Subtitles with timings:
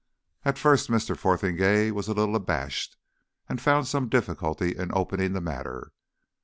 [0.43, 1.15] At first Mr.
[1.15, 2.97] Fotheringay was a little abashed,
[3.47, 5.91] and found some difficulty in opening the matter.